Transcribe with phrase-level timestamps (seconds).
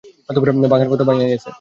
[0.71, 1.49] ভাঙার কথা, ভাইঙা গেসে।